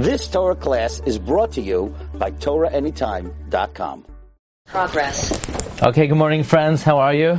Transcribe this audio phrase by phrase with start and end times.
[0.00, 4.06] This Torah class is brought to you by TorahAnytime.com.
[4.64, 5.82] Progress.
[5.82, 6.82] Okay, good morning, friends.
[6.82, 7.38] How are you?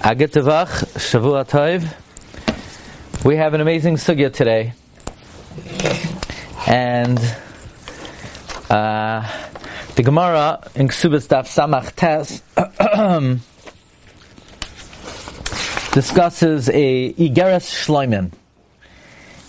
[0.00, 1.84] Agit Tevach, Shavua Tov.
[3.26, 4.72] We have an amazing sugya today.
[6.66, 7.18] And
[8.70, 9.30] uh,
[9.96, 12.40] the Gemara in Ksubas Daf Samach Tes
[15.92, 18.32] discusses a Igeres Shloimen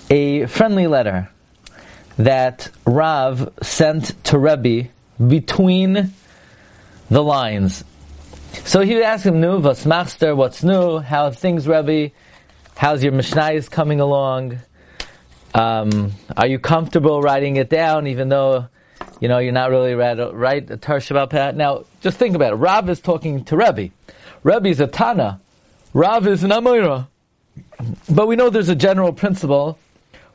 [0.09, 1.29] a friendly letter
[2.17, 4.89] that Rav sent to Rebbe
[5.25, 6.13] between
[7.09, 7.83] the lines.
[8.63, 10.35] So he would ask him, "Nu, what's master?
[10.35, 10.99] What's new?
[10.99, 12.11] How things, Rebbe?
[12.77, 14.59] How's your Mishnah coming along?
[15.53, 18.67] Um, are you comfortable writing it down, even though
[19.19, 20.17] you know you're not really right?
[20.33, 22.55] Right, a Tar Shabbat Now, just think about it.
[22.55, 23.89] Rav is talking to Rebbe.
[24.43, 25.39] Rebbe is a Tana.
[25.93, 27.07] Rav is an Amoira.
[28.09, 29.79] But we know there's a general principle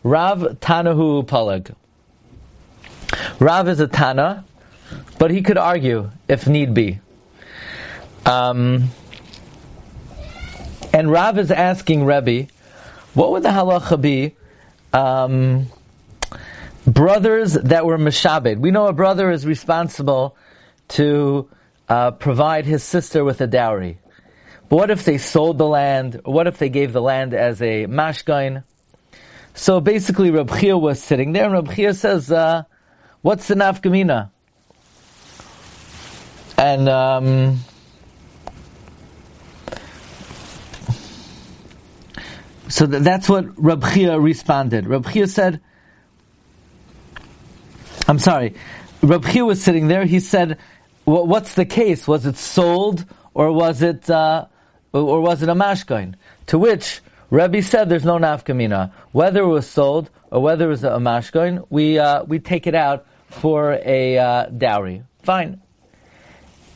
[0.03, 1.75] Rav Tanahu Palag.
[3.39, 4.45] Rav is a Tana,
[5.19, 7.01] but he could argue if need be.
[8.25, 8.91] Um,
[10.93, 12.49] and Rav is asking Rebbe,
[13.15, 14.35] what would the halacha be?
[14.93, 15.67] Um,
[16.87, 18.59] brothers that were mishabed.
[18.59, 20.37] We know a brother is responsible
[20.89, 21.49] to
[21.89, 23.99] uh, provide his sister with a dowry.
[24.69, 26.21] But what if they sold the land?
[26.25, 28.65] What if they gave the land as a mashgain?
[29.61, 32.63] So basically, Reb Chia was sitting there, and Reb Chia says, uh,
[33.21, 34.31] "What's the nafkamina?"
[36.57, 37.61] And um,
[42.69, 44.87] so th- that's what Reb Chia responded.
[44.87, 45.61] Reb Chia said,
[48.09, 48.55] "I'm sorry."
[49.03, 50.07] Reb Chia was sitting there.
[50.07, 50.57] He said,
[51.05, 52.09] "What's the case?
[52.09, 54.47] Was it sold, or was it, uh,
[54.95, 56.15] or was it a mashkain?"
[56.47, 58.93] To which Rebbe said there's no nafkamina.
[59.13, 62.75] Whether it was sold or whether it was a mashkoin, we, uh, we take it
[62.75, 65.05] out for a uh, dowry.
[65.23, 65.61] Fine.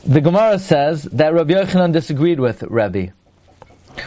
[0.06, 3.12] The Gemara says that Rabbi Yochanan disagreed with Rebbe.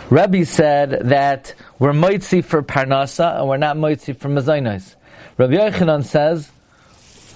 [0.10, 4.96] Rebbe said that we're moitzi for parnasa and we're not moitzi for mezainos.
[5.38, 6.50] Rabbi Yochanan says,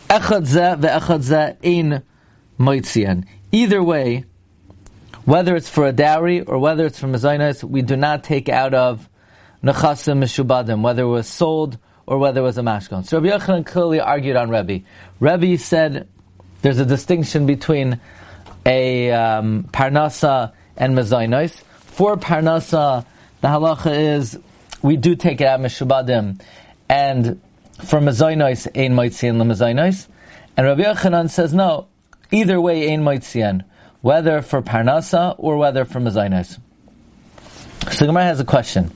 [0.10, 2.04] echad zeh ve'echad ein
[2.60, 3.26] moitzian.
[3.52, 4.26] Either way,
[5.26, 8.74] whether it's for a dowry or whether it's for mezainas, we do not take out
[8.74, 9.08] of
[9.64, 13.06] nechasim mishubadim, whether it was sold or whether it was a mashkon.
[13.06, 14.84] So Rabbi Yochanan clearly argued on Rebbe.
[15.20, 16.08] Rebbe said
[16.62, 18.00] there's a distinction between
[18.66, 21.62] a um, parnasa and mezainos.
[21.78, 23.06] For parnasa,
[23.42, 24.40] the halacha is
[24.82, 26.42] we do take it out mishubadim,
[26.90, 27.40] and
[27.84, 30.08] for mezainos, ein moitzian lemezainos.
[30.58, 31.88] And Rabbi Yochanan says no.
[32.32, 33.64] Either way, ein moitzian
[34.02, 36.60] whether for Parnasa or whether for Mazainis.
[37.92, 38.92] So Gemara has a question.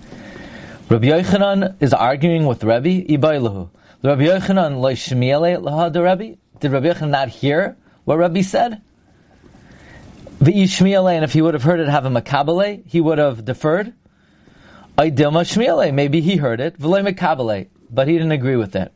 [0.90, 3.70] Rabbi Yochanan is arguing with Rabbi Ibailahu.
[4.04, 6.36] Rabbi Yochanan lo loishmiele lahad Rabbi.
[6.60, 8.82] Did Rabbi Yochanan not hear what Rabbi said?
[10.40, 13.94] V'ishmiele, and if he would have heard it, have a makabale, he would have deferred.
[14.98, 16.78] Aidilma shmiele, maybe he heard it.
[16.78, 18.94] V'loi makabale, but he didn't agree with it.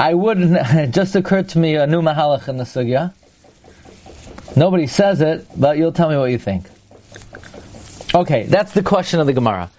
[0.00, 3.12] I wouldn't, it just occurred to me a new mahalach in the sugya.
[4.56, 6.64] Nobody says it, but you'll tell me what you think.
[8.14, 9.70] Okay, that's the question of the Gemara.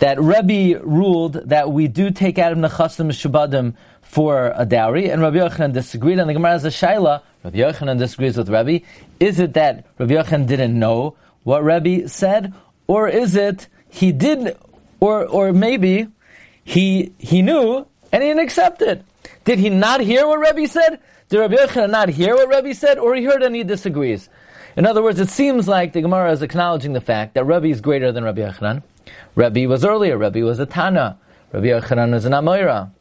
[0.00, 5.22] That Rebbe ruled that we do take out of Nechasim Shubadim for a dowry, and
[5.22, 7.22] Rabbi Yochanan disagreed, and the Gemara has a shaila.
[7.42, 8.84] Rabbi Yochanan disagrees with Rebbe.
[9.18, 12.52] Is it that Rabbi Yochanan didn't know what Rebbe said,
[12.86, 14.58] or is it he did,
[15.00, 16.08] or or maybe
[16.64, 19.04] he he knew and he didn't accept it?
[19.50, 21.00] Did he not hear what Rebbe said?
[21.28, 24.28] Did Rabbi Yochanan not hear what Rebbe said, or he heard and he disagrees?
[24.76, 27.80] In other words, it seems like the Gemara is acknowledging the fact that Rebbe is
[27.80, 28.84] greater than Rabbi Yochanan.
[29.34, 30.16] Rebbe was earlier.
[30.16, 31.18] Rebbe was a Tana.
[31.50, 32.92] Rabbi Yochanan is an Amoira.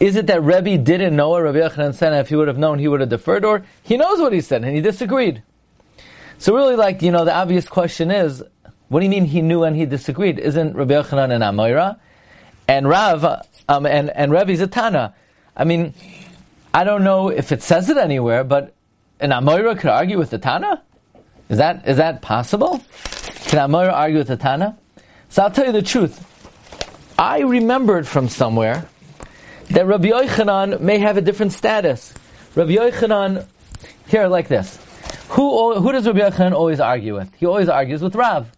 [0.00, 2.56] Is it that Rebbe didn't know what Rabbi Yochanan said, and if he would have
[2.56, 5.42] known, he would have deferred, or he knows what he said and he disagreed?
[6.38, 8.42] So really, like you know, the obvious question is,
[8.88, 10.38] what do you mean he knew and he disagreed?
[10.38, 11.98] Isn't Rabbi Yochanan an Amoira?
[12.66, 15.14] And Rav um, and and Rebbe's a Tana.
[15.56, 15.94] I mean,
[16.74, 18.74] I don't know if it says it anywhere, but
[19.20, 20.82] an Amora could argue with the Tana.
[21.48, 22.82] Is that is that possible?
[23.46, 24.78] Can Amora argue with the Tana?
[25.28, 26.28] So I'll tell you the truth.
[27.18, 28.86] I remembered from somewhere
[29.70, 32.12] that Rabbi Yochanan may have a different status.
[32.54, 33.46] Rabbi Yochanan,
[34.06, 34.78] here like this.
[35.28, 37.32] Who, who does Rabbi Yochanan always argue with?
[37.36, 38.50] He always argues with Rav.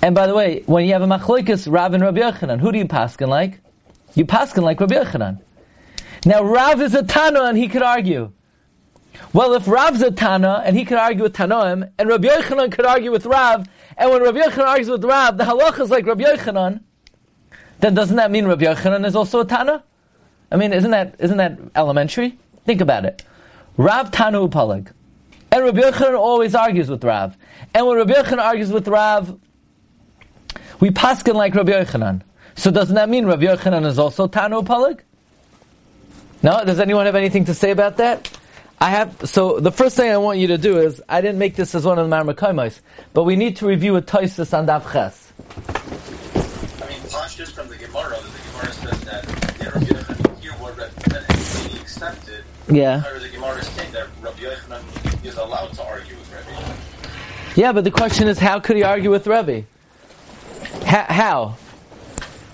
[0.00, 2.78] And by the way, when you have a machloikus, Rav and Rabbi Yochanan, who do
[2.78, 3.60] you paskin like?
[4.14, 5.40] You paskin like Rabbi Yochanan.
[6.24, 8.32] Now Rav is a Tana and he could argue.
[9.32, 12.86] Well, if Rav's a Tana, and he could argue with Tanoim, and Rabbi Yochanan could
[12.86, 13.66] argue with Rav,
[13.96, 16.80] and when Rabbi Yochanan argues with Rav, the halacha is like Rabbi Yochanan,
[17.80, 19.82] then doesn't that mean Rabbi Yochanan is also a Tana?
[20.50, 22.38] I mean, isn't that, isn't that elementary?
[22.64, 23.22] Think about it.
[23.76, 24.92] Rav Tanu Palag.
[25.50, 27.36] And Rabbi Yochanan always argues with Rav.
[27.74, 29.38] And when Rabbi Yochanan argues with Rav,
[30.80, 32.22] we paskin like Rabbi Yochanan.
[32.56, 35.00] So doesn't that mean Rabbi Yochanan is also Tanu Palag?
[36.42, 36.64] No?
[36.64, 38.30] Does anyone have anything to say about that?
[38.80, 41.56] I have, so the first thing I want you to do is, I didn't make
[41.56, 42.78] this as one of the Marmakoimos,
[43.12, 45.32] but we need to review a Toisus on Dav Ches.
[46.80, 47.00] I mean,
[47.34, 49.26] just from the Gemara, the Gemara says that
[49.58, 51.32] Rabbi Yochanan here what that
[51.68, 52.44] he accepted.
[52.70, 53.04] Yeah.
[53.04, 56.74] Or the Gemara is saying that Rabbi Yochanan is allowed to argue with Rabbi.
[57.56, 59.64] Yeah, but the question is, how could he argue with Rebbe?
[60.84, 61.04] How?
[61.08, 61.56] how?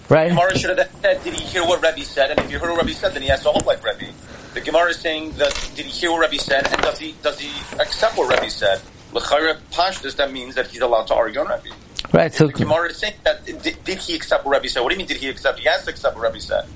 [0.08, 0.28] Right?
[0.28, 2.30] Gemara should have said, did he hear what Rebbe said?
[2.30, 4.12] And if you heard what Rebbe said, then he has to hold like Rebbe.
[4.52, 6.66] The Gemara is saying that, did he hear what Rebbe said?
[6.66, 7.50] And does he, does he
[7.80, 8.80] accept what Rebbe said?
[9.12, 11.74] L'chayre Pashtus, that means that he's allowed to argue on Rebbe.
[12.12, 14.80] Right, so, The Gemara is saying that, did, did he accept what Rebbe said?
[14.80, 15.58] What do you mean, did he accept?
[15.58, 16.66] He has to accept what Rebbe said.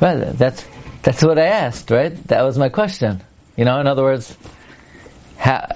[0.00, 0.64] well, that's,
[1.02, 2.14] that's what I asked, right?
[2.28, 3.22] That was my question.
[3.56, 4.36] You know, in other words,
[5.36, 5.66] how,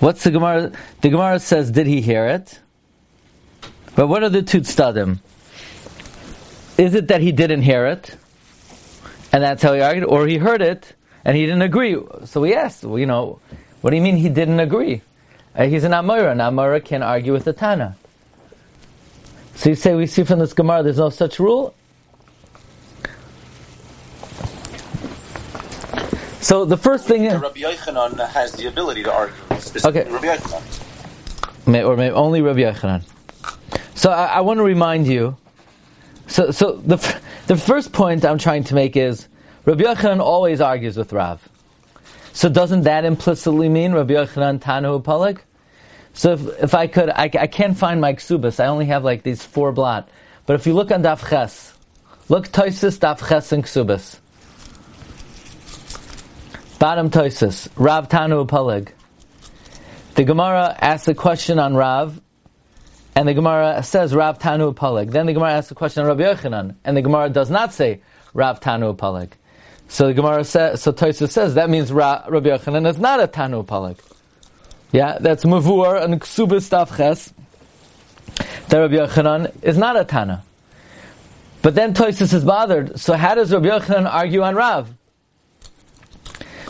[0.00, 0.72] what's the Gemara?
[1.00, 2.58] The Gemara says, did he hear it?
[3.94, 5.18] But what are the two tzadim?
[6.78, 8.16] Is it that he didn't hear it,
[9.32, 10.94] and that's how he argued, or he heard it
[11.24, 11.96] and he didn't agree?
[12.24, 13.40] So we asked, well, you know,
[13.80, 15.02] what do you mean he didn't agree?
[15.54, 16.32] Uh, he's an Amora.
[16.32, 17.96] An Amora can argue with the Tana.
[19.56, 21.74] So you say we see from this Gemara there's no such rule.
[26.40, 29.36] So the first thing, That Rabbi Yochanan has the ability to argue.
[29.84, 30.08] Okay.
[30.08, 31.66] Rabbi Yochanan.
[31.66, 33.04] May- or maybe only Rabbi Yochanan.
[33.94, 35.36] So I, I want to remind you.
[36.26, 36.96] So, so the
[37.48, 39.28] the first point I'm trying to make is
[39.64, 41.46] Rabbi Yochanan always argues with Rav.
[42.32, 45.40] So doesn't that implicitly mean Rabbi Yochanan Tanu Palag?
[46.12, 48.60] So if, if I could, I, I can't find my ksubas.
[48.60, 50.08] I only have like these four blot.
[50.46, 51.74] But if you look on Daf Ches,
[52.28, 54.18] look Toisis Daf Ches and ksubas.
[56.78, 58.88] Bottom Toisis, Rav Tanu Palag.
[60.14, 62.20] The Gemara asks a question on Rav,
[63.14, 65.10] and the Gemara says Rav Tanu Palag.
[65.10, 68.00] Then the Gemara asks a question on Rabbi Yochanan, and the Gemara does not say
[68.34, 69.30] Rav Tanu Palag.
[69.88, 73.26] So the Gemara says, so Toysa says that means Ra, Rabbi Yochanan is not a
[73.26, 73.98] Tanu Palag.
[74.92, 77.32] Yeah, that's Mavur and Ksubis Stav Ches.
[78.68, 80.44] That Rabbi Yochanan is not a Tana.
[81.62, 82.98] But then Toysis is bothered.
[82.98, 84.92] So how does Rabbi Yochanan argue on Rav?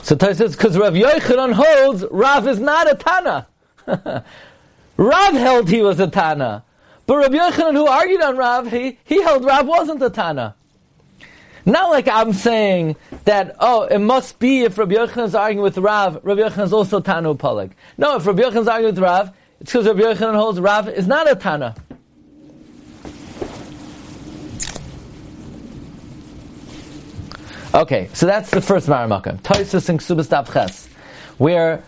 [0.02, 3.46] So Toysa says because Rabbi Yochanan holds Rav is not a Tana.
[5.00, 6.62] Rav held he was a Tana.
[7.06, 10.54] But Rabbi Yochanan, who argued on Rav, he, he held Rav wasn't a Tana.
[11.64, 15.78] Not like I'm saying that, oh, it must be if Rabbi Yochanan is arguing with
[15.78, 17.70] Rav, Rabbi Yochanan is also Tanu Palag.
[17.96, 21.06] No, if Rabbi Yochanan is arguing with Rav, it's because Rabbi Yochanan holds Rav is
[21.06, 21.74] not a Tana.
[27.72, 29.40] Okay, so that's the first Maramakam.
[29.40, 30.88] Toisus and Ksubas Ches,
[31.38, 31.82] where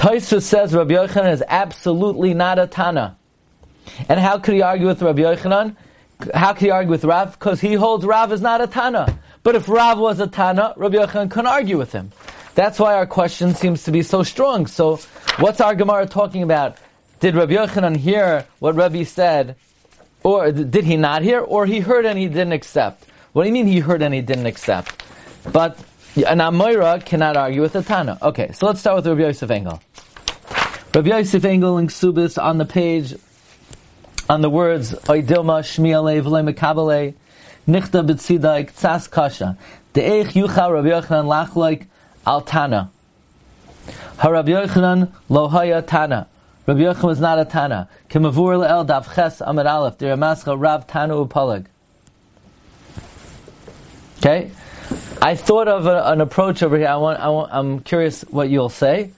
[0.00, 3.18] Toisus says Rabbi Yochanan is absolutely not a Tana.
[4.08, 5.76] And how could he argue with Rabbi Yochanan?
[6.32, 7.38] How could he argue with Rav?
[7.38, 9.18] Because he holds Rav is not a Tana.
[9.42, 12.12] But if Rav was a Tana, Rabbi Yochanan couldn't argue with him.
[12.54, 14.66] That's why our question seems to be so strong.
[14.66, 15.00] So,
[15.38, 16.78] what's our Gemara talking about?
[17.20, 19.56] Did Rabbi Yochanan hear what Rabbi said,
[20.22, 23.04] or did he not hear, or he heard and he didn't accept?
[23.34, 25.04] What do you mean he heard and he didn't accept?
[25.52, 25.78] But
[26.16, 28.18] an Amoira cannot argue with a Tana.
[28.20, 29.80] Okay, so let's start with Rabbi Yosef Engel.
[30.92, 33.14] Rabbi Yosef Engel in Ksubis on the page,
[34.28, 37.14] on the words, Oidilma, Shmiale, V'le Mekabale,
[37.68, 39.56] Nichta B'tzidai, Ktsas Kasha,
[39.94, 41.86] De'ech Yucha Rabbi Yochanan Lachloik,
[42.26, 42.90] Al Tana.
[44.18, 46.26] HaRabbi Yochanan Lohaya Tana.
[46.66, 47.88] Rabbi Yochanan was not a Tana.
[48.08, 51.66] Kemavur Le'el Dav Ches Amid Aleph, Diramascha Rav Tanu Upalag.
[54.18, 54.50] Okay?
[55.22, 56.88] I thought of a, an approach over here.
[56.88, 59.10] I want, I want, I'm curious what you'll say.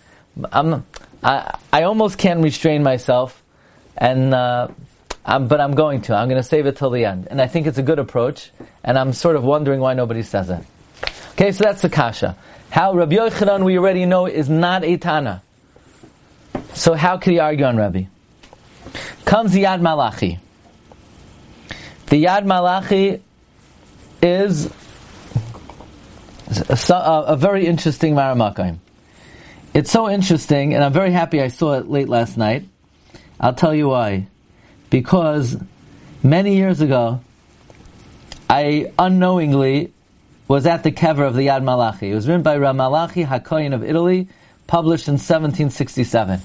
[0.50, 0.84] I'm,
[1.22, 3.40] I, I almost can't restrain myself,
[3.96, 4.68] and uh,
[5.24, 6.16] I'm, but I'm going to.
[6.16, 8.50] I'm going to save it till the end, and I think it's a good approach.
[8.82, 10.64] And I'm sort of wondering why nobody says it.
[11.32, 12.36] Okay, so that's the kasha.
[12.70, 15.42] How Rabbi Yochanan we already know is not a Tana.
[16.74, 18.04] So how could he argue on Rabbi?
[19.24, 20.40] Comes the Yad Malachi.
[22.06, 23.22] The Yad Malachi
[24.20, 24.68] is
[26.60, 28.78] a, a, uh, a very interesting Maramakim.
[29.74, 32.64] It's so interesting, and I'm very happy I saw it late last night.
[33.40, 34.26] I'll tell you why.
[34.90, 35.56] Because
[36.22, 37.20] many years ago,
[38.48, 39.92] I unknowingly
[40.46, 42.10] was at the kever of the Yad Malachi.
[42.10, 44.28] It was written by Rav Malachi Hakoyin of Italy,
[44.66, 46.40] published in 1767.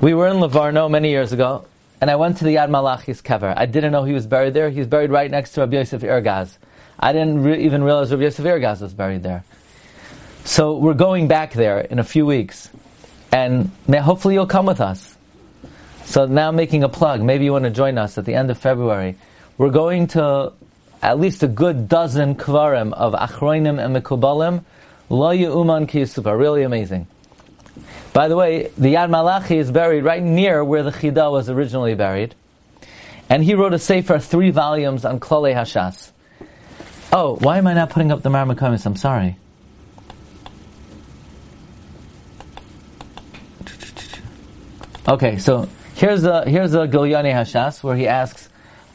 [0.00, 1.66] We were in Livorno many years ago,
[2.00, 3.54] and I went to the Yad Malachi's kever.
[3.56, 4.70] I didn't know he was buried there.
[4.70, 6.58] He's buried right next to Rabbi Yosef Ergas.
[6.98, 9.44] I didn't re- even realize Rabbi Yosef Ergas was buried there.
[10.44, 12.68] So we're going back there in a few weeks,
[13.32, 15.16] and may, hopefully you'll come with us.
[16.04, 17.22] So now making a plug.
[17.22, 19.16] Maybe you want to join us at the end of February.
[19.56, 20.52] We're going to
[21.02, 24.64] at least a good dozen kvarim of achroinim and mekubalim.
[25.08, 27.06] Lo uman ki Really amazing.
[28.12, 31.94] By the way, the Yad Malachi is buried right near where the Chida was originally
[31.94, 32.34] buried.
[33.28, 36.12] And he wrote a sefer, three volumes on Klale Hashas.
[37.16, 38.84] Oh, why am I not putting up the Marmakomis?
[38.86, 39.36] I'm sorry.
[45.06, 48.48] Okay, so here's the here's the Gilyani Hashas where he asks,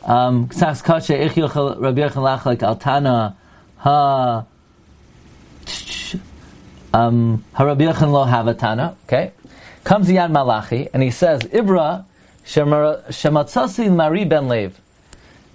[0.04, 3.36] um, "Ksas kashe ich yochel like altana
[3.78, 4.46] ha
[6.94, 9.32] um, Rabbi lo havatana." Okay,
[9.86, 12.04] comes Yad Malachi and he says, "Ibra
[12.44, 14.74] shematzasi Mari ben Lev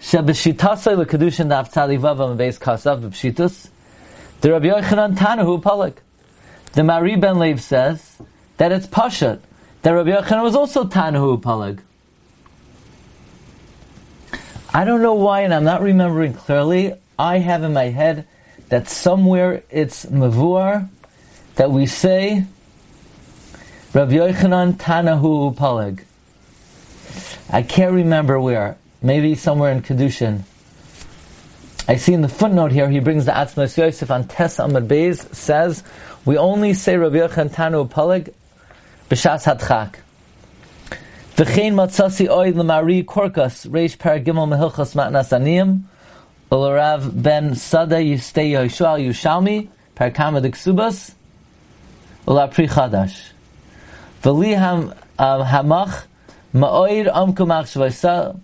[0.01, 3.69] tzadi vavam kasav b'pshitus."
[4.41, 5.97] The Rabbi Yochanan Tanahu Palik.
[6.73, 8.17] The Mari ben Lev says
[8.57, 9.41] that it's pashat
[9.83, 11.79] that Rabbi Yochanan was also Tanahu Palag.
[14.73, 16.95] I don't know why, and I'm not remembering clearly.
[17.19, 18.27] I have in my head
[18.71, 20.89] that somewhere it's Mavur
[21.55, 22.45] that we say
[23.93, 26.03] Rabbi Yochanan Tanahu Palag.
[27.51, 28.77] I can't remember where.
[29.05, 30.45] Maybe somewhere in Kedushin.
[31.87, 35.35] I see in the footnote here, he brings the Atzmas Yosef on Tes Amad Beis,
[35.35, 35.85] says,
[36.25, 38.33] we only say Rabbi Yochanan Tanahu Palag
[39.11, 39.97] b'shas hadchak.
[41.37, 45.83] V'chein matzasi oid l'mari korkas reish par gimel mehilchas matnas aniyim
[46.51, 51.13] ularav ben sada yistei Yehoshua Yushalmi par kama d'ksubas
[52.27, 53.33] ula pri chadash.
[54.23, 56.05] V'li uh, hamach
[56.55, 58.41] ma'oid amku machshvaisa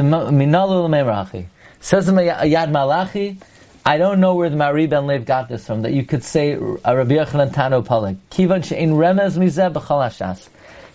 [0.00, 1.46] minalu l'meirachi.
[1.80, 3.38] Says Yad Malachi,
[3.84, 6.54] I don't know where the Mari Ben Lev got this from, that you could say
[6.54, 8.16] uh, Rabbi Yochanan Tano Palik.
[8.30, 10.48] Kivan she'in remez mizeh hashas.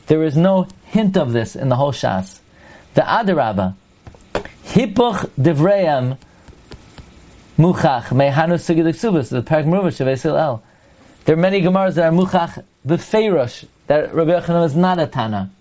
[0.07, 2.39] There is no hint of this in the whole Shas.
[2.93, 3.75] The Adarabba,
[4.65, 6.17] Hipuch Divrayam
[7.57, 10.63] Muchach Mehanu Subas, the Parak El.
[11.25, 15.51] There are many Gemaras that are Muchach B'feirosh, that Rabbi Yochanan is not a Tana.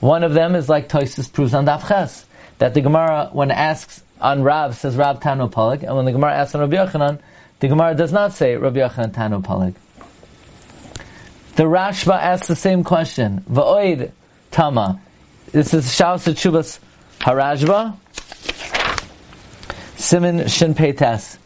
[0.00, 2.24] One of them is like Toisus proves on Dafches,
[2.64, 6.32] that the Gemara, when asks on Rav says Rav Tanu Palag, and when the Gemara
[6.32, 7.18] asks on Rabbi Yochanan,
[7.60, 9.74] the Gemara does not say Rabbi Yochanan Tanu Palag.
[11.56, 13.44] The Rashba asks the same question.
[13.50, 14.12] Va'oid
[14.50, 14.98] Tama.
[15.52, 16.78] This is Shaus Chubas
[17.18, 17.98] Harajba.
[19.98, 21.36] Simon Shin Peites.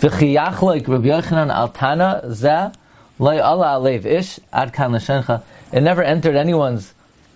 [0.00, 2.74] V'chiyach like Rabbi Yochanan al Tana zeh
[3.18, 4.94] loy Allah alev ish ad kan.
[4.94, 6.94] It never entered anyone's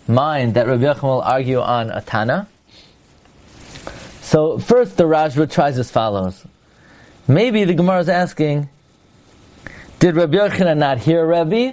[0.08, 2.48] mind that Rabbi Yochanan will argue on a Tana.
[4.32, 6.42] So first the Rashba tries as follows.
[7.28, 8.70] Maybe the Gemara is asking,
[9.98, 11.72] did Rabbi Yochanan not hear Rabbi?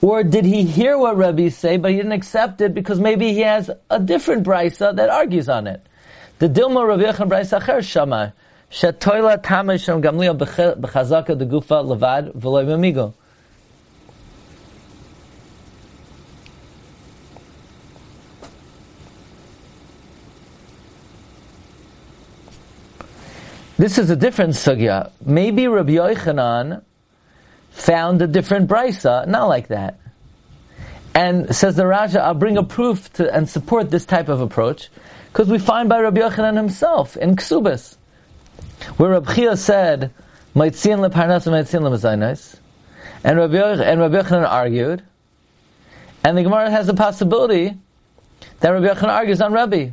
[0.00, 3.42] Or did he hear what Rabbi say, but he didn't accept it because maybe he
[3.42, 5.80] has a different brisa that argues on it?
[6.40, 8.34] The Dilma Rabbi Yochanan brisa acher shama,
[8.72, 13.14] shetoila tamisham gamliel b'chazaka de gufa levad v'loy mamigo.
[23.78, 25.12] This is a different sugya.
[25.24, 26.82] Maybe Rabbi Yochanan
[27.70, 30.00] found a different brisa, not like that.
[31.14, 34.88] And says the Raja, I'll bring a proof to and support this type of approach,
[35.28, 37.96] because we find by Rabbi Yochanan himself in Ksubas,
[38.96, 40.10] where Rabbi Chia said,
[40.56, 42.56] "Maitzin leparnas maitzin lemazainis,"
[43.22, 45.04] and Rabbi and Rabbi Yochanan argued,
[46.24, 47.76] and the Gemara has the possibility
[48.58, 49.90] that Rabbi Yochanan argues on Rabbi.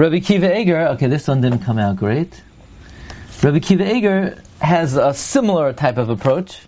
[0.00, 2.40] Rabbi Kiva Eger, okay, this one didn't come out great.
[3.42, 6.62] Rabbi Kiva Eger has a similar type of approach.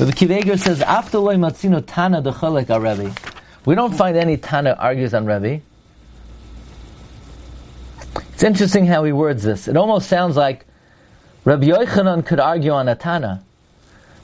[0.00, 3.10] Rabbi Kiva Eger says, "After loy matzino tana decholek Rabbi."
[3.66, 5.58] We don't find any tana argues on Rabbi.
[8.32, 9.68] It's interesting how he words this.
[9.68, 10.64] It almost sounds like
[11.44, 13.42] Rabbi Yochanan could argue on a tana,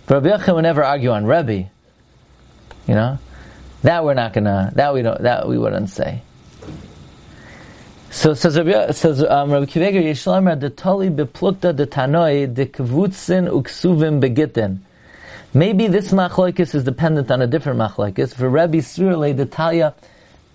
[0.06, 1.64] but Rabbi Yochanan would never argue on Rabbi.
[2.86, 3.18] You know,
[3.82, 4.72] that we're not gonna.
[4.74, 5.20] That we don't.
[5.20, 6.22] That we wouldn't say.
[8.10, 13.48] So says Rabbi says um, Rabbi Kiveger Yeshlamar the Tali beplukta the Tanoi the kvutzin
[13.50, 14.78] uksuvim begitten.
[15.52, 18.34] Maybe this machlokes is dependent on a different machlokes.
[18.34, 19.94] For Rabbi Surle the Talia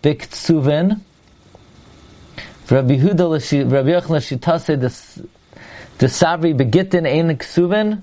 [0.01, 1.00] biktsuvin
[2.72, 5.27] Rabbi Huda Rabbi Yochanan Shitase
[6.00, 8.01] the Savri Begitin Ein Ksuvin.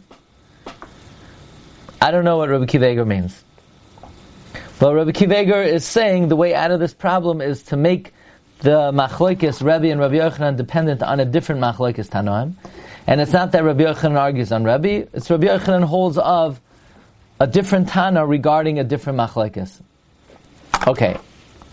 [2.00, 3.42] I don't know what Rabbi Kiveger means.
[4.78, 8.14] But Rabbi Kiveger is saying the way out of this problem is to make
[8.61, 12.55] the machlokes Rabbi and Rabbi Yochanan dependent on a different machlokes Tanoim.
[13.07, 16.61] And it's not that Rabbi Yochanan argues on Rabbi, it's Rabbi Yochanan holds of
[17.40, 19.81] a different Tana regarding a different machlokes.
[20.87, 21.17] Okay.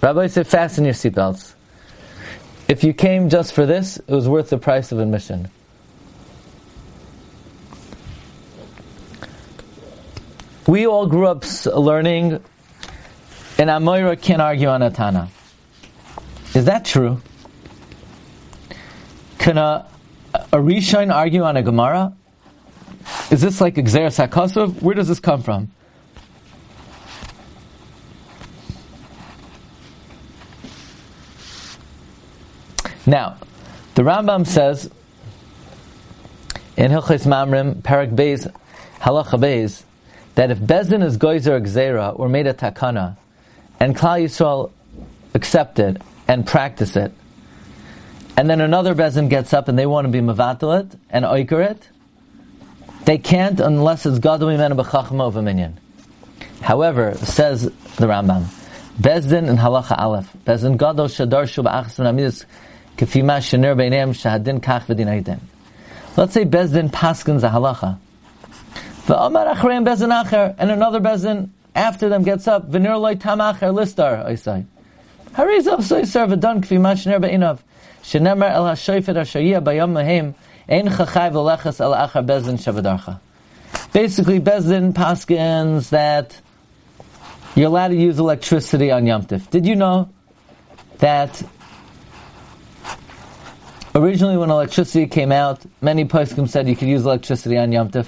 [0.01, 1.53] Rabbi said fasten your seatbelts.
[2.67, 5.49] If you came just for this, it was worth the price of admission.
[10.67, 12.33] We all grew up learning,
[13.57, 15.29] and Amoira can't argue on a Tana.
[16.53, 17.21] Is that true?
[19.37, 19.87] Can a,
[20.33, 22.13] a Rishon argue on a Gemara?
[23.31, 24.81] Is this like Xeris HaKosov?
[24.81, 25.71] Where does this come from?
[33.05, 33.37] Now,
[33.95, 34.91] the Rambam says
[36.75, 38.51] in Hilchis Mamrim, Parak Beis,
[38.99, 39.83] Halacha Beis,
[40.35, 43.15] that if Bezin is Goizer Gzera or made a takana,
[43.79, 44.71] and Klal Yisrael
[45.33, 47.11] accepted and practice it,
[48.35, 51.77] and then another bezin gets up and they want to be Mavatal it and Oiker
[53.05, 55.79] they can't unless it's Gadol Mimenu B'chachma of a minion.
[56.61, 58.43] However, says the Rambam,
[58.99, 62.45] Bezdin and Halacha Aleph, Bezdin Gadol Shadar Shu B'achas V'namidus
[62.99, 63.13] Let's
[66.33, 67.99] say Bezdin paskins a halacha.
[69.05, 74.33] Bezdin acher, and another Bezdin after them gets up, v'nir loy tam acher listar, I
[74.33, 74.65] say.
[83.93, 86.39] Basically, Bezdin paskins that
[87.55, 89.49] you're allowed to use electricity on Yom Tif.
[89.49, 90.09] Did you know
[90.99, 91.43] that
[93.97, 98.05] Originally, when electricity came out, many poskim said you could use electricity on Yom Tif.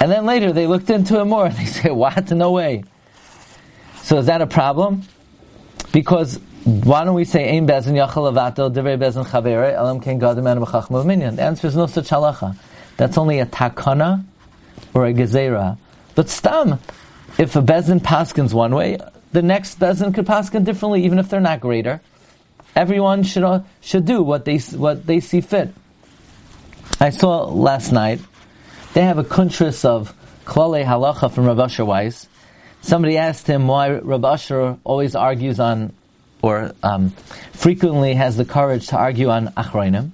[0.00, 2.30] And then later they looked into it more and they say, what?
[2.30, 2.84] No way.
[4.02, 5.04] So is that a problem?
[5.98, 10.48] Because why don't we say Ein Bezin Yachal Avato Divrei Bezin Chavere Elam Ken Gadim
[10.48, 11.34] Anu B'Chachma Minyan?
[11.34, 12.56] The answer is no such halacha.
[12.96, 14.24] That's only a takana
[14.94, 15.76] or a gezerah.
[16.14, 16.78] But stam,
[17.36, 18.98] if a bezin paskins one way,
[19.32, 22.00] the next bezin could paskin differently, even if they're not greater.
[22.76, 25.74] Everyone should uh, should do what they what they see fit.
[27.00, 28.20] I saw last night
[28.94, 32.28] they have a kuntris of klale halacha from Rav Asher Weiss.
[32.82, 35.92] Somebody asked him why Rav Asher always argues on,
[36.42, 37.10] or um,
[37.52, 40.10] frequently has the courage to argue on achroinim,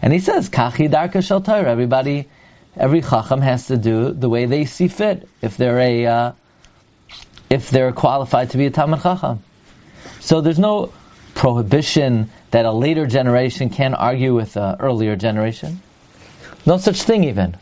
[0.00, 1.70] and he says kachi darka shel Torah.
[1.70, 2.28] Everybody,
[2.76, 5.28] every chacham has to do the way they see fit.
[5.42, 6.32] If they're a uh,
[7.50, 9.42] if they're qualified to be a Talmud chacham,
[10.20, 10.92] so there's no
[11.34, 15.80] prohibition that a later generation can argue with an earlier generation.
[16.64, 17.56] No such thing even.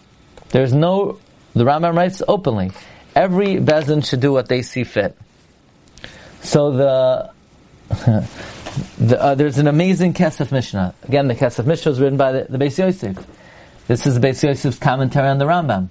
[0.51, 1.19] There's no,
[1.53, 2.71] the Rambam writes openly,
[3.15, 5.17] every Bezin should do what they see fit.
[6.43, 7.31] So the,
[8.99, 10.95] the uh, there's an amazing Kesef Mishnah.
[11.05, 13.17] Again, the Kesef Mishnah was written by the, the Beis Yosef.
[13.87, 15.89] This is Beis Yosef's commentary on the Rambam.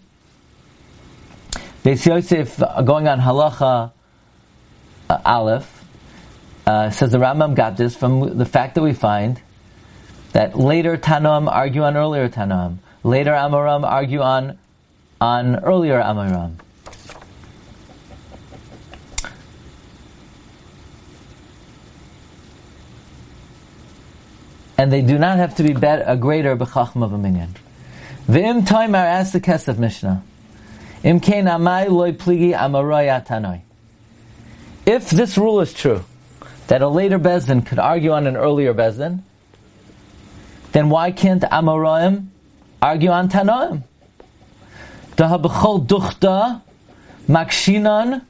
[1.83, 3.91] Beis Yosef, uh, going on Halacha
[5.09, 5.83] uh, Aleph,
[6.65, 9.41] uh, says the Rambam got this from the fact that we find
[10.31, 12.77] that later Tanam argue on earlier Tanam.
[13.03, 14.57] Later Amoram argue on
[15.19, 16.55] on earlier Amoram.
[24.83, 27.55] And they do not have to be bet, a greater b'chachma of a minyan.
[28.27, 30.21] V'im toimar asked the Kesef Mishnah.
[31.03, 33.61] Im kein amai loy pligi amaroy atanoi.
[34.85, 36.03] If this rule is true,
[36.67, 39.21] that a later Bezdin could argue on an earlier Bezdin,
[40.73, 42.27] then why can't Amoraim
[42.81, 43.83] argue on Tanoim?
[45.15, 46.61] Dahabachol duchta
[47.29, 48.25] makshinan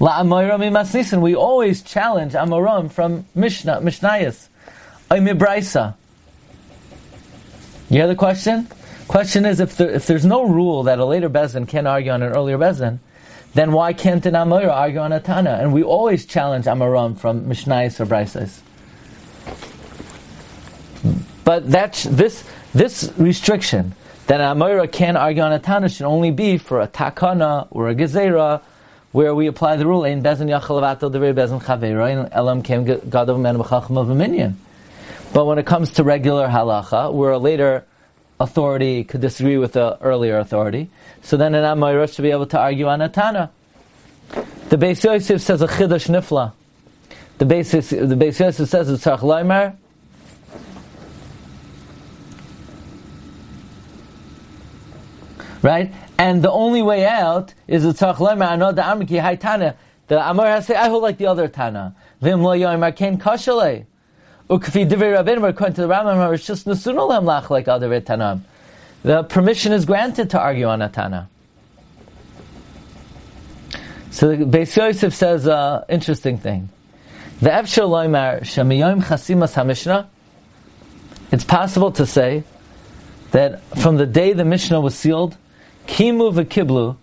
[0.00, 1.20] la masnisin.
[1.20, 4.48] We always challenge Amoraim from Mishnah, Mishnayos,
[5.10, 5.94] Oimibraisa.
[7.90, 8.68] You hear the question?
[9.08, 12.22] Question is if, there, if there's no rule that a later Bezdin can argue on
[12.22, 12.98] an earlier Bezdin,
[13.54, 15.58] then why can't an Amora argue on a Tana?
[15.60, 18.60] And we always challenge Amoram from Mishnayos or Braisais.
[21.44, 23.94] But that's, this, this restriction,
[24.26, 27.88] that an Amora can argue on a Tana should only be for a Takana or
[27.88, 28.60] a Gezerah,
[29.12, 33.40] where we apply the rule, in Bezin Yachal Devrei Bezin Chavera, in Elam Kem Gadav
[33.40, 34.58] Men of a minion.
[35.32, 37.84] But when it comes to regular halacha, where a later
[38.40, 40.90] authority could disagree with the earlier authority,
[41.22, 43.50] so then an Amoira should be able to argue on a Tana.
[44.68, 46.52] The Beis Yosef says a Chiddush Nifla.
[47.38, 49.76] the basis, the Beis Yosef says it's Tzarech Loimer.
[55.62, 55.92] Right?
[56.18, 59.76] And the only way out is the Loimer, I know the Amriki Hai Tana.
[60.08, 61.94] The Amar has to say, I hold like the other Tana.
[62.20, 63.84] Vim lo yoimer ken kashalei.
[64.50, 68.40] Ukfi divrei rabbeinu, according to the Rambam, it's just nesunolem lach like other Tanam.
[69.02, 71.28] The permission is granted to argue on a Tana.
[74.10, 76.70] So the Beis Yosef says an uh, interesting thing.
[77.40, 80.06] The Efshel Loimar Shemiyom Chasimas HaMishnah
[81.30, 82.42] It's possible to say
[83.30, 85.36] that from the day the Mishnah was sealed,
[85.88, 86.96] Kimu v'Kiblu,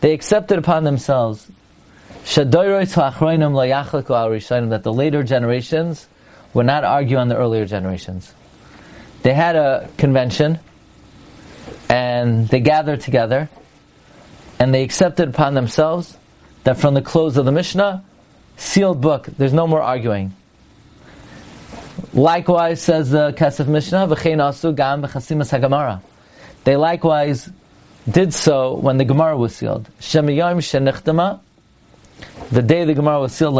[0.00, 1.46] they accepted upon themselves
[2.24, 2.50] that
[4.82, 6.08] the later generations
[6.54, 8.34] would not argue on the earlier generations.
[9.22, 10.58] They had a convention,
[11.88, 13.48] and they gathered together,
[14.58, 16.16] and they accepted upon themselves
[16.64, 18.02] that from the close of the Mishnah,
[18.56, 20.34] sealed book, there's no more arguing.
[22.12, 24.06] Likewise, says the Kesef Mishnah.
[26.64, 27.50] They likewise
[28.10, 29.88] did so when the Gemara was sealed.
[30.00, 31.40] Shemiyam shenichtama,
[32.50, 33.54] the day the Gemara was sealed,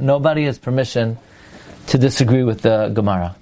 [0.00, 1.18] nobody has permission
[1.88, 3.36] to disagree with the Gemara.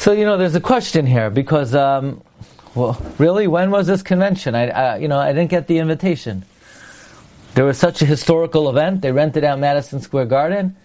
[0.00, 2.22] So you know, there's a question here because, um,
[2.74, 4.54] well, really, when was this convention?
[4.54, 6.44] I, I, you know, I didn't get the invitation.
[7.54, 9.02] There was such a historical event.
[9.02, 10.76] They rented out Madison Square Garden,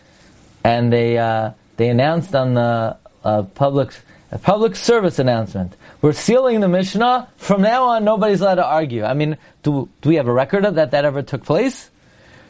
[0.63, 3.93] and they uh, they announced on the uh, public
[4.31, 5.75] a public service announcement.
[6.01, 7.29] We're sealing the Mishnah.
[7.37, 9.03] From now on, nobody's allowed to argue.
[9.03, 11.91] I mean, do do we have a record of that that ever took place?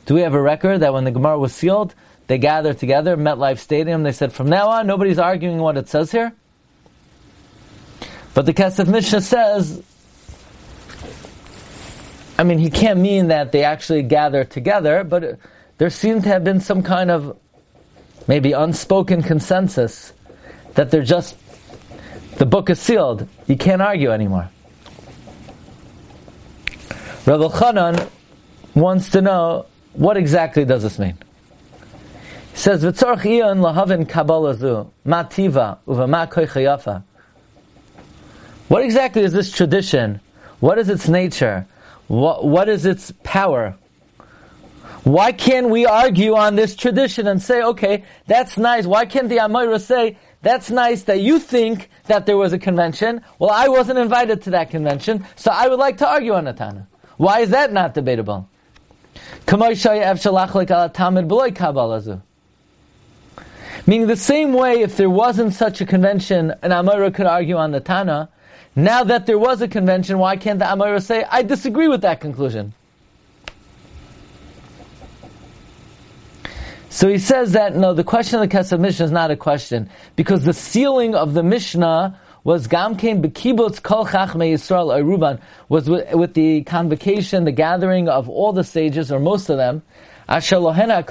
[0.05, 1.93] Do we have a record that when the Gemara was sealed,
[2.27, 6.11] they gathered together, MetLife Stadium, they said, from now on, nobody's arguing what it says
[6.11, 6.33] here?
[8.35, 9.81] But the Kesef Mishnah says,
[12.37, 15.39] I mean, he can't mean that they actually gather together, but
[15.77, 17.37] there seemed to have been some kind of
[18.27, 20.11] maybe unspoken consensus
[20.73, 21.37] that they're just,
[22.35, 23.25] the book is sealed.
[23.47, 24.49] You can't argue anymore.
[27.25, 28.09] Rabbi Chanan
[28.75, 31.17] wants to know what exactly does this mean.
[32.51, 37.03] He says, "V'tzorch iyon lahavin kabbalah zu mativa uva ma koichayafa."
[38.67, 40.21] What exactly is this tradition?
[40.59, 41.67] What is its nature?
[42.07, 43.75] What, what is its power?
[45.03, 48.85] Why can't we argue on this tradition and say, okay, that's nice.
[48.87, 53.21] Why can't the Amira say, that's nice that you think that there was a convention.
[53.37, 56.87] Well, I wasn't invited to that convention, so I would like to argue on Atana.
[57.17, 58.49] Why is that not debatable?
[63.87, 67.71] Meaning the same way, if there wasn't such a convention, an Amira could argue on
[67.71, 68.29] the Tana,
[68.75, 72.19] now that there was a convention, why can't the Amira say, I disagree with that
[72.19, 72.73] conclusion?
[76.89, 79.89] So he says that, no, the question of the Kesef Mishnah is not a question,
[80.15, 86.13] because the sealing of the Mishnah was Gamkein Bekibutz Kol Chachmei Yisrael Aruban, was with,
[86.13, 89.81] with, the convocation, the gathering of all the sages, or most of them.
[90.27, 91.01] They had the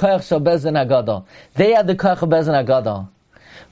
[1.95, 3.09] Koyach Bezin Agadol.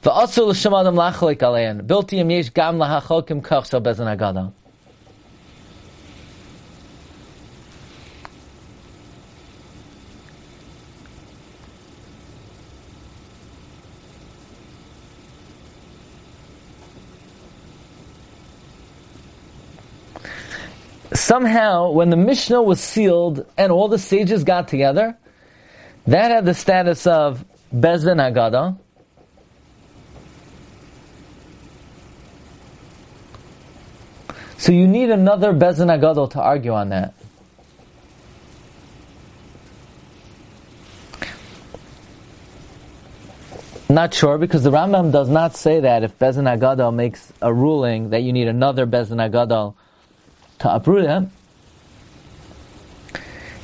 [0.03, 1.87] V'asul l'shemadam lachalik alein.
[1.87, 4.53] Bilti im yesh gam lahachokim kach shal bezin agada.
[21.15, 25.17] Somehow, when the Mishnah was sealed and all the sages got together,
[26.07, 28.77] that had the status of Bezin Agada,
[34.63, 37.15] So you need another Bezin Agadol to argue on that.
[43.89, 48.11] Not sure because the Rambam does not say that if Bezin Agadol makes a ruling
[48.11, 49.75] that you need another Bezin Agadol
[50.61, 51.33] to uproot him.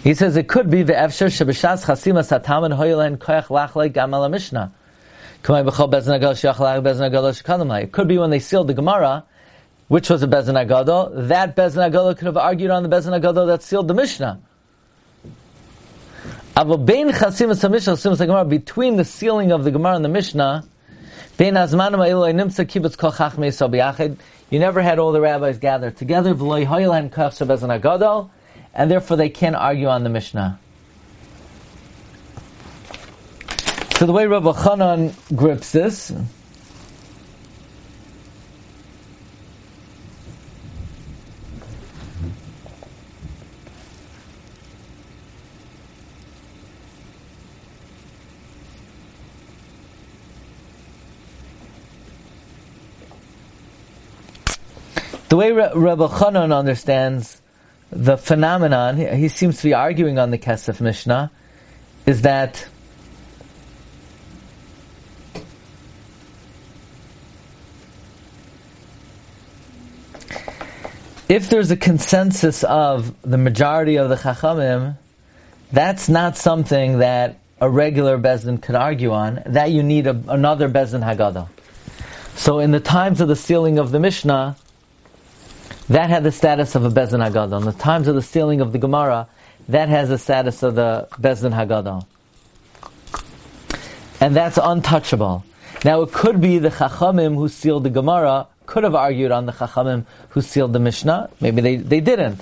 [0.03, 4.73] He says it could be the Efsher Shabashas Chasima Sataman Hoylen Koyach Lachle Gamal Mishnah.
[7.83, 9.25] It could be when they sealed the Gemara
[9.88, 13.46] which was a Bezin Agadol, that Bezin Agadol could have argued on the Bezin Agadol
[13.46, 14.40] that sealed the Mishnah.
[16.55, 17.09] Between
[18.96, 20.64] the sealing of the Gemara and the Mishnah,
[21.38, 21.53] you
[24.59, 26.31] never had all the rabbis gathered together,
[28.74, 30.59] and therefore they can't argue on the Mishnah.
[33.98, 36.12] So the way Rabbi Chanan grips this,
[55.38, 57.40] way Re- Rabbi Chanan understands
[57.90, 61.31] the phenomenon, he, he seems to be arguing on the Kesef Mishnah,
[62.05, 62.66] is that
[71.29, 74.96] if there's a consensus of the majority of the Chachamim,
[75.70, 79.42] that's not something that a regular Bezdin could argue on.
[79.46, 81.48] That you need a, another Bezdin Haggadah.
[82.35, 84.57] So in the times of the sealing of the Mishnah,
[85.88, 87.59] that had the status of a Bezdin Haggadah.
[87.59, 89.29] In the times of the sealing of the Gemara,
[89.68, 92.05] that has the status of the Bezdin Haggadah.
[94.20, 95.44] And that's untouchable.
[95.85, 99.53] Now it could be the Chachamim who sealed the Gemara could have argued on the
[99.53, 101.31] Chachamim who sealed the Mishnah.
[101.40, 102.40] Maybe they, they didn't.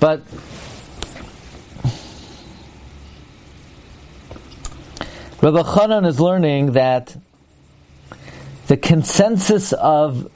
[0.00, 0.22] But
[5.42, 7.16] Rabbi Chanan is learning that
[8.68, 10.30] the consensus of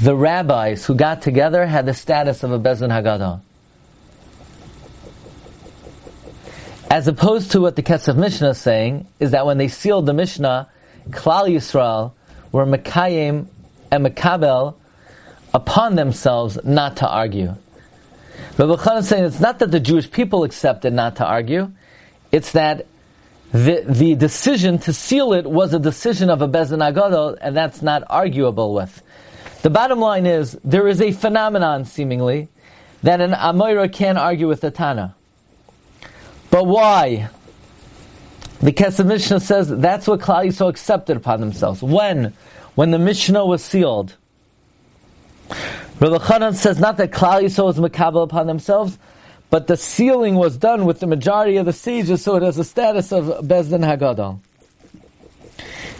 [0.00, 3.40] the rabbis who got together had the status of a Bezin Haggadah.
[6.90, 10.14] As opposed to what the Kesef Mishnah is saying, is that when they sealed the
[10.14, 10.68] Mishnah,
[11.10, 12.12] Klal Yisrael
[12.50, 13.46] were Mekayim
[13.90, 14.74] and Mekabel
[15.52, 17.54] upon themselves not to argue.
[18.56, 21.72] Rabbi Khan is saying it's not that the Jewish people accepted not to argue,
[22.32, 22.86] it's that
[23.52, 27.82] the, the decision to seal it was a decision of a Bezin Agadol, and that's
[27.82, 29.02] not arguable with.
[29.62, 32.48] The bottom line is, there is a phenomenon, seemingly,
[33.02, 35.14] that an Amoira can't argue with the Tana.
[36.50, 37.28] But why?
[38.60, 41.82] The Kesef Mishnah says that's what Klal Yisrael accepted upon themselves.
[41.82, 42.34] When?
[42.74, 44.16] When the Mishnah was sealed.
[45.98, 48.98] Rabbi Chanan says not that Klal Yisrael was makabel upon themselves,
[49.50, 52.64] but the sealing was done with the majority of the sages, so it has the
[52.64, 54.38] status of Bezdin Haggadah.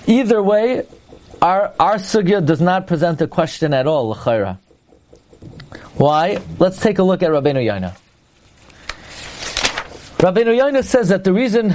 [0.07, 0.87] Either way,
[1.43, 4.59] our, our sugya does not present a question at all, l'chayra.
[5.95, 6.39] Why?
[6.59, 7.97] Let's take a look at Rabbeinu Yonah.
[10.19, 11.75] Rabbeinu Yonah says that the reason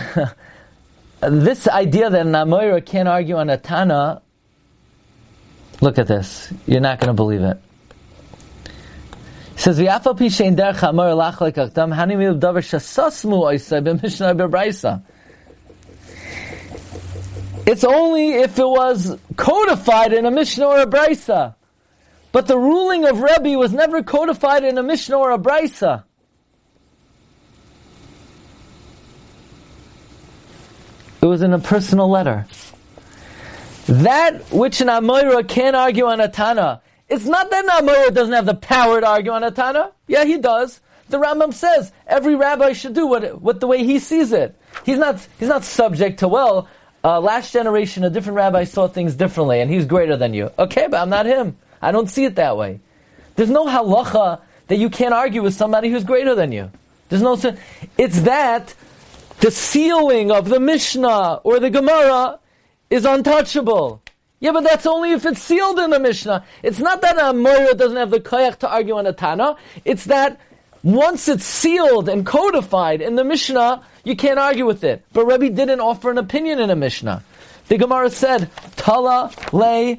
[1.19, 4.21] this idea that Namoira can't argue on a Tana,
[5.81, 6.53] look at this.
[6.67, 7.57] You're not going to believe it.
[9.55, 10.79] He says, "V'afal pi shein derech
[12.39, 15.01] davar shasasmu oisay b'mishnah b'braisa."
[17.65, 21.55] It's only if it was codified in a Mishnah or a Brisa.
[22.31, 26.03] But the ruling of Rebbe was never codified in a Mishnah or a Brisa.
[31.21, 32.45] It was in a personal letter.
[33.87, 38.33] That which an Amoira can't argue on a Tana, it's not that an Amoira doesn't
[38.33, 39.91] have the power to argue on a Tana.
[40.07, 40.81] Yeah, he does.
[41.09, 44.55] The Rambam says every rabbi should do what, what the way he sees it.
[44.83, 46.67] He's not, he's not subject to, well,
[47.05, 50.49] uh, last generation, a different rabbi saw things differently, and he's greater than you.
[50.57, 51.55] Okay, but I'm not him.
[51.79, 52.79] I don't see it that way.
[53.35, 56.71] There's no halacha that you can't argue with somebody who's greater than you.
[57.09, 57.39] There's no.
[57.99, 58.73] It's that
[59.39, 62.39] the sealing of the Mishnah or the Gemara
[62.89, 64.01] is untouchable.
[64.39, 66.43] Yeah, but that's only if it's sealed in the Mishnah.
[66.63, 69.57] It's not that a Moira doesn't have the koyach to argue on a Tana.
[69.85, 70.39] It's that
[70.85, 75.03] once it's sealed and codified in the Mishnah, you can't argue with it.
[75.13, 77.23] But Rebbe didn't offer an opinion in a Mishnah.
[77.69, 79.97] The Gemara said, Tala le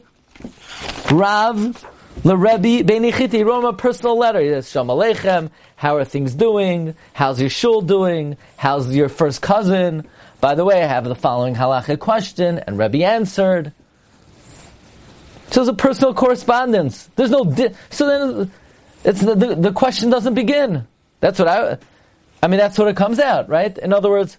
[1.11, 1.87] Rav
[2.23, 3.41] le Rebbe Benichiti.
[3.41, 4.41] Him a personal letter.
[4.41, 5.51] He says, Shalom Aleichem.
[5.75, 6.95] How are things doing?
[7.15, 8.37] How's your shul doing?
[8.57, 10.07] How's your first cousin?
[10.41, 13.73] By the way, I have the following halachic question, and Rebbe answered.
[15.51, 17.11] So it's a personal correspondence.
[17.17, 18.53] There's no di- so then
[19.07, 20.87] it's the, the, the question doesn't begin.
[21.21, 21.79] That's what I.
[22.43, 23.77] I mean, that's what it comes out, right?
[23.79, 24.37] In other words,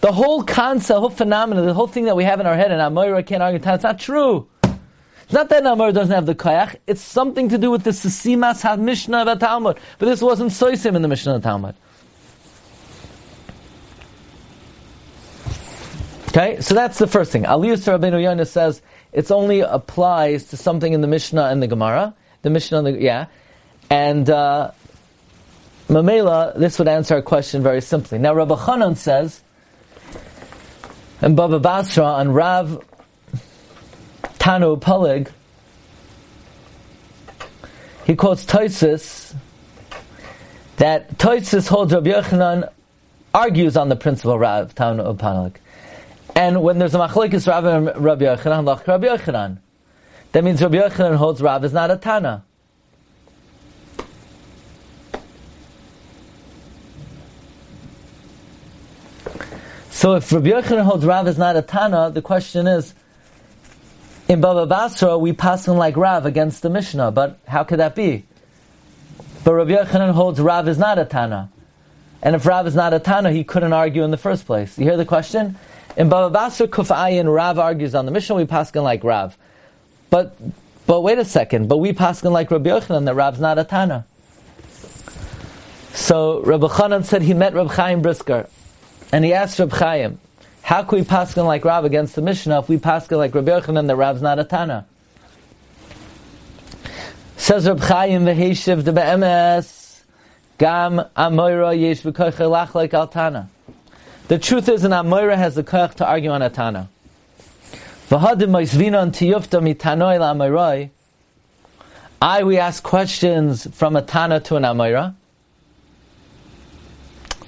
[0.00, 2.80] the whole concept, whole phenomenon, the whole thing that we have in our head, and
[2.80, 4.46] Amoira can't argue, it's not true.
[4.62, 8.62] It's not that Amoira doesn't have the kayach, it's something to do with the Sisimas
[8.62, 9.78] had Mishnah of Talmud.
[9.98, 11.74] But this wasn't Soisim in the Mishnah of Talmud.
[16.28, 17.42] Okay, so that's the first thing.
[17.42, 22.14] Aliyus Rabbeinu Yonah says it only applies to something in the Mishnah and the Gemara.
[22.42, 23.26] The Mishnah, and the, yeah.
[23.90, 24.70] And, uh,
[25.88, 28.18] Mamela, this would answer our question very simply.
[28.18, 29.42] Now, Rabbi Chanan says,
[31.20, 32.84] and Baba Basra on Rav
[34.38, 35.30] Tanu Palig,
[38.04, 39.34] he quotes Toisus
[40.76, 42.70] that Toisus holds Rabbi Yochanan
[43.34, 45.56] argues on the principle Rav of Panalik.
[46.34, 49.58] And when there's a machlokes Rav and Rabbi Yochanan, Rabbi Yochanan,
[50.32, 52.44] that means Rabbi Yochanan holds Rav is not a Tana.
[60.00, 62.94] So if Rabbi Yochanan holds Rav is not a Tana, the question is,
[64.28, 67.94] in Baba Basra, we pass him like Rav against the Mishnah, but how could that
[67.94, 68.24] be?
[69.44, 71.50] But Rabbi Yochanan holds Rav is not a Tana.
[72.22, 74.78] And if Rav is not a Tana, he couldn't argue in the first place.
[74.78, 75.58] You hear the question?
[75.98, 79.36] In Baba Basra Kufayin, Rav argues on the Mishnah, we pass him like Rav.
[80.08, 80.34] But,
[80.86, 83.64] but wait a second, but we pass him like Rabbi Yochanan, that Rav's not a
[83.64, 84.06] Tana.
[85.92, 88.48] So Rabbi Chanan said he met Rabbi Chaim Brisker.
[89.12, 90.20] And he asked Reb Chaim,
[90.62, 93.86] how can we paskin like Rav against the Mishnah if we paskin like Rabbi Yochanan
[93.86, 94.86] that Rav's not a Tana?
[97.36, 100.02] Says Reb Chaim v'heishiv de be'emes
[100.58, 103.48] gam amoira yesh v'koich like al Tana.
[104.28, 106.88] The truth is an amoira has the koich to argue on a Tana.
[108.08, 110.90] V'hadim moisvinon tiyufta mitanoi la'amoiroi
[112.22, 115.14] I, we ask questions from a Tana to an Amoira.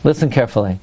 [0.03, 0.81] Listen carefully.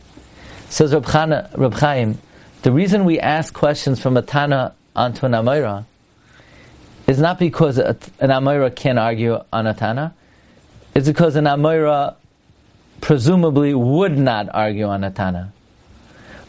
[0.69, 2.19] Says Reb, Chana, Reb Chaim,
[2.62, 5.86] the reason we ask questions from a Tana onto an Amoira
[7.08, 10.13] is not because an Amoira can't argue on a Tana,
[10.93, 12.15] it's because an Amoira
[13.01, 15.51] presumably would not argue on a Tana.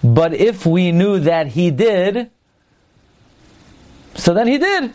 [0.02, 2.30] But if we knew that he did,
[4.14, 4.92] so then he did.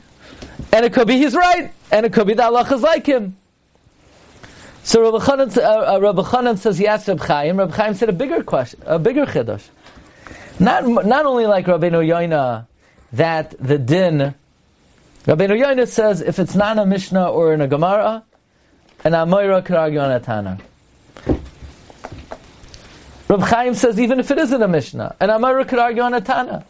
[0.72, 3.38] And it could be he's right, and it could be that Allah is like him.
[4.86, 7.58] So Rabbi Chanan, uh, uh, Rabbi Chanan says he asked Rabbi Chaim.
[7.58, 9.64] Rabbi Chaim said a bigger question, a bigger chiddush.
[10.60, 12.68] Not not only like Rabbeinu Yonah
[13.14, 14.36] that the din.
[15.24, 18.24] Rabbeinu Yonah says if it's not a Mishnah or in a Gemara,
[19.04, 20.60] an Amoira could argue on a Tana.
[23.28, 26.22] Rabbi Chaim says even if it isn't a Mishnah, an Amoira could argue on a
[26.22, 26.64] Tana.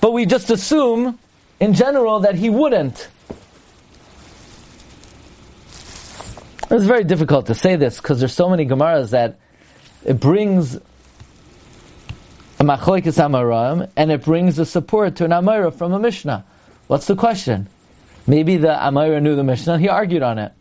[0.00, 1.16] But we just assume,
[1.60, 3.06] in general, that he wouldn't.
[6.70, 9.40] It's very difficult to say this because there's so many Gemaras that
[10.04, 10.80] it brings a
[12.62, 16.44] machlokes amaram and it brings a support to an amoira from a Mishnah.
[16.86, 17.66] What's the question?
[18.24, 20.52] Maybe the amoira knew the Mishnah he argued on it.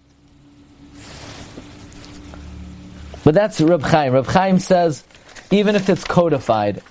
[3.24, 4.13] But that's Reb Chaim.
[4.13, 5.04] Reb Chaim says,
[5.52, 6.82] even if it's codified.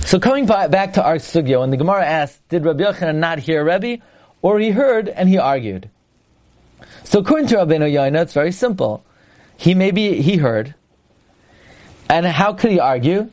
[0.00, 3.64] So coming back to our sugya, when the Gemara asked, did Rabbi Yochanan not hear
[3.64, 4.02] Rebbe,
[4.42, 5.90] or he heard and he argued?
[7.04, 9.04] So according to Rabbeinu Yonah, it's very simple.
[9.56, 10.74] He maybe he heard,
[12.10, 13.30] and how could he argue?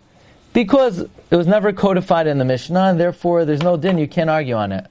[0.54, 3.98] Because it was never codified in the Mishnah, and therefore there's no din.
[3.98, 4.88] You can't argue on it.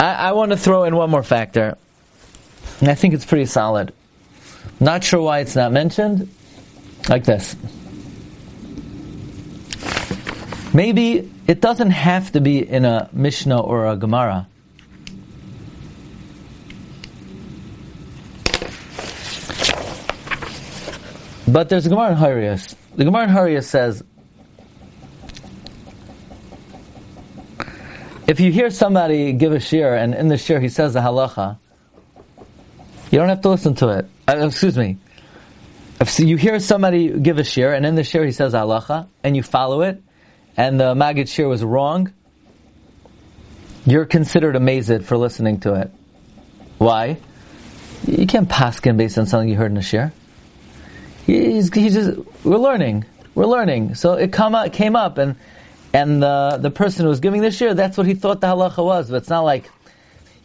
[0.00, 1.76] I, I want to throw in one more factor.
[2.80, 3.92] I think it's pretty solid.
[4.80, 6.32] Not sure why it's not mentioned.
[7.08, 7.56] Like this.
[10.72, 14.46] Maybe it doesn't have to be in a Mishnah or a Gemara.
[21.48, 22.74] But there's a Gemara in Horayos.
[22.96, 24.04] The Gemara in Horayos says,
[28.26, 31.58] if you hear somebody give a shiur and in the shiur he says a halacha,
[33.10, 34.06] you don't have to listen to it.
[34.28, 34.98] Uh, excuse me.
[36.00, 39.36] If you hear somebody give a shiur, and in the shiur he says halacha, and
[39.36, 40.02] you follow it,
[40.56, 42.12] and the Maggid shiur was wrong,
[43.84, 45.90] you're considered amazed for listening to it.
[46.78, 47.18] Why?
[48.06, 50.12] You can't paskin based on something you heard in the shiur.
[51.26, 53.04] He's, he's just, we're learning.
[53.34, 53.94] We're learning.
[53.96, 55.36] So it come up, came up, and
[55.92, 58.84] and the the person who was giving the shiur, that's what he thought the halacha
[58.84, 59.10] was.
[59.10, 59.70] But it's not like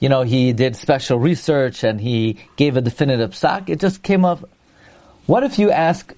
[0.03, 3.69] you know, he did special research and he gave a definitive psak.
[3.69, 4.49] It just came up.
[5.27, 6.13] What if you ask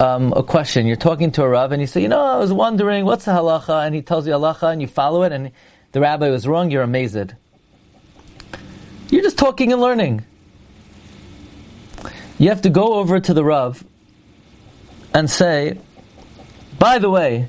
[0.00, 0.88] um, a question?
[0.88, 3.30] You're talking to a rav and you say, you know, I was wondering what's the
[3.30, 5.52] halacha, and he tells you halacha, and you follow it, and
[5.92, 6.72] the rabbi was wrong.
[6.72, 7.32] You're amazed.
[9.10, 10.24] You're just talking and learning.
[12.38, 13.84] You have to go over to the rav
[15.14, 15.78] and say,
[16.76, 17.48] by the way,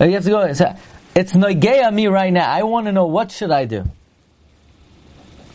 [0.00, 0.78] you have to go and say,
[1.14, 2.50] it's noigeya me right now.
[2.50, 3.84] I want to know what should I do.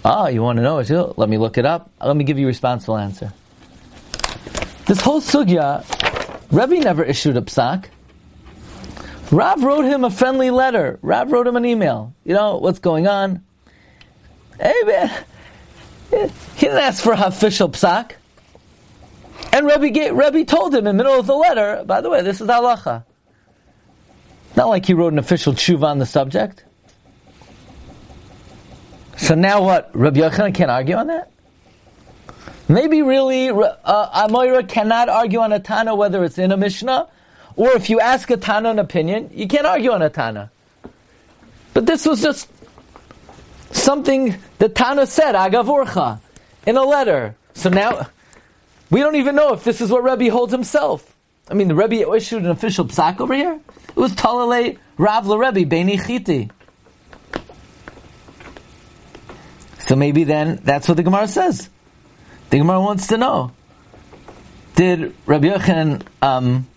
[0.08, 0.78] Ah, you want to know?
[0.78, 1.16] It too?
[1.18, 1.90] Let me look it up.
[2.00, 3.34] Let me give you a responsible answer.
[4.86, 5.84] This whole sugya,
[6.52, 7.86] Rebbe never issued a psak.
[9.32, 11.00] Rav wrote him a friendly letter.
[11.02, 12.14] Rav wrote him an email.
[12.24, 13.44] You know, what's going on?
[14.60, 15.26] Hey man,
[16.12, 18.12] he didn't ask for official psak.
[19.52, 22.22] And Rabbi, gave, Rabbi told him in the middle of the letter, by the way,
[22.22, 23.06] this is halacha.
[24.56, 26.64] Not like he wrote an official tshuva on the subject.
[29.18, 29.90] So now what?
[29.94, 31.32] Rabbi Yochanan can't argue on that?
[32.68, 37.08] Maybe really, uh, Amoira cannot argue on a Tana whether it's in a Mishnah,
[37.56, 40.52] or if you ask a Tana an opinion, you can't argue on a Tana.
[41.74, 42.50] But this was just
[43.72, 46.20] something the Tana said, Agavurcha,
[46.66, 47.36] in a letter.
[47.54, 48.08] So now,
[48.90, 51.16] we don't even know if this is what Rebbe holds himself.
[51.50, 53.60] I mean, the Rebbe issued an official psak over here.
[53.90, 56.50] It was Talale Rav Rebbe Beni Chiti.
[59.88, 61.70] So maybe then that's what the Gemara says.
[62.50, 63.52] The Gemara wants to know:
[64.76, 66.68] Did Rabbi Yochanan um,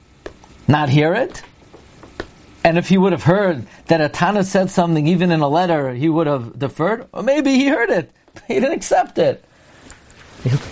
[0.67, 1.43] not hear it?
[2.65, 6.09] And if he would have heard that Atana said something, even in a letter, he
[6.09, 7.09] would have deferred.
[7.13, 8.11] Or maybe he heard it,
[8.47, 9.45] he didn't accept it.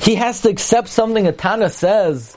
[0.00, 2.36] He has to accept something Atana says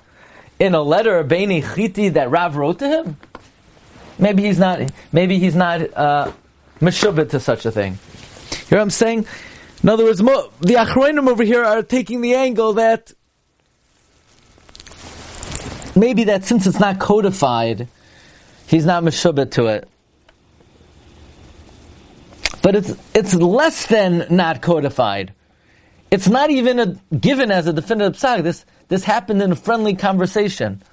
[0.59, 3.17] in a letter, Beni Chiti, that Rav wrote to him.
[4.17, 4.91] Maybe he's not.
[5.11, 6.31] Maybe he's not uh,
[6.81, 7.93] to such a thing.
[8.51, 9.25] You know what I'm saying?
[9.81, 13.13] In other words, the Achroinim over here are taking the angle that
[15.95, 17.87] maybe that since it's not codified,
[18.67, 19.87] he's not meshubit to it.
[22.61, 25.33] But it's it's less than not codified.
[26.11, 28.43] It's not even a, given as a definitive psak.
[28.43, 30.83] This this happened in a friendly conversation.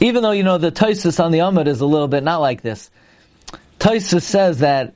[0.00, 2.60] Even though you know the Tosis on the Amud is a little bit not like
[2.60, 2.90] this.
[3.84, 4.94] Tosis says that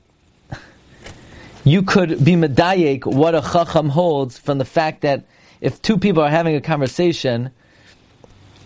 [1.63, 5.25] you could be medayek what a chacham holds from the fact that
[5.61, 7.51] if two people are having a conversation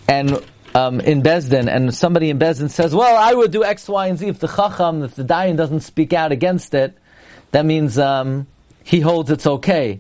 [0.08, 0.42] and
[0.74, 4.18] um, in Bezdin, and somebody in Bezdin says, "Well, I would do X, Y, and
[4.18, 6.98] Z." If the chacham, if the dayan doesn't speak out against it,
[7.52, 8.48] that means um,
[8.82, 10.00] he holds it's okay.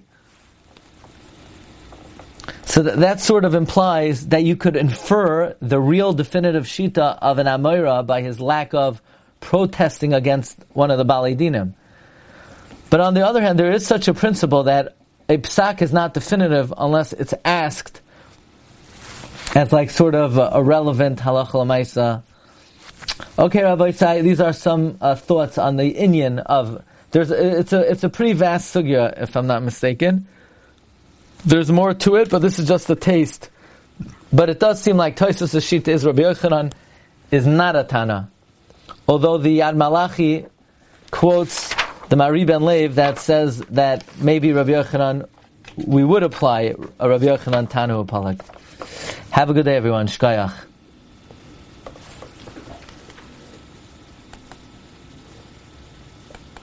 [2.63, 7.39] So that, that, sort of implies that you could infer the real definitive shita of
[7.39, 9.01] an Amoira by his lack of
[9.43, 11.73] protesting against one of the Balidinim.
[12.89, 14.95] But on the other hand, there is such a principle that
[15.27, 18.01] a psak is not definitive unless it's asked
[19.53, 22.23] as like sort of a, a relevant halacha.
[23.37, 26.83] Okay, Rabbi Sai, these are some uh, thoughts on the Inyan of.
[27.11, 30.27] There's it's a it's a pretty vast sugya, if I'm not mistaken.
[31.45, 33.49] There's more to it, but this is just a taste.
[34.31, 36.73] But it does seem like Toisus Shita is Rabbi Yochanan
[37.29, 38.31] is not a Tana.
[39.07, 40.45] Although the Yad Malachi
[41.11, 41.69] quotes
[42.09, 45.27] the Mahari ben Lev that says that maybe Rabbi Yochanan,
[45.75, 48.39] we would apply a Rabbi Yochanan Tanu Apalak.
[49.31, 50.07] Have a good day, everyone.
[50.07, 50.53] Shkayach.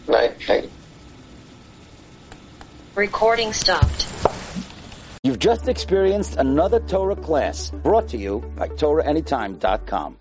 [0.09, 0.49] Night.
[0.49, 0.71] Night.
[2.95, 4.07] Recording stopped.
[5.23, 10.17] You've just experienced another Torah class brought to you by TorahAnytime.com.